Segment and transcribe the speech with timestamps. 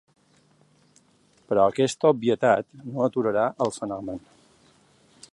[1.51, 4.19] Però aquesta obvietat no aturarà el fenomen.